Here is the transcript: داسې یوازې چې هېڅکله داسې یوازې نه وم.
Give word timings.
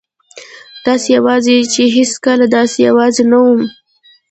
داسې 0.85 1.07
یوازې 1.17 1.57
چې 1.73 1.83
هېڅکله 1.95 2.45
داسې 2.55 2.77
یوازې 2.89 3.23
نه 3.31 3.37
وم. 3.43 3.61